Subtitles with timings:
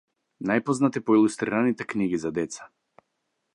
[0.51, 2.69] Најпознат е по илустрираните книги за деца.